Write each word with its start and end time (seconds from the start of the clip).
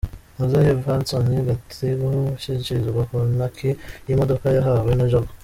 Muzehe 0.37 0.71
Evanson 0.75 1.25
Gathigu 1.47 2.09
ashyikirizwa 2.35 3.01
kontaki 3.09 3.69
y'imodoka 4.07 4.45
yahawe 4.55 4.91
na 4.95 5.07
Jaguar. 5.11 5.33